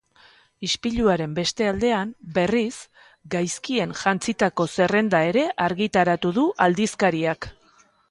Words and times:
Ispiluaren 0.67 1.35
beste 1.39 1.67
aldean, 1.71 2.15
berriz, 2.39 2.73
gaizkien 3.35 3.95
jantzitako 4.01 4.69
zerrenda 4.79 5.23
ere 5.33 5.47
argitaratu 5.71 6.37
du 6.43 6.51
aldizkariak. 6.69 7.53